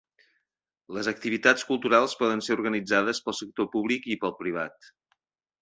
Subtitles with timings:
[0.97, 4.93] Les activitats culturals poden ser organitzades pel sector públic i pel privat.